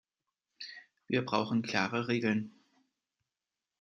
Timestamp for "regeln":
2.07-2.59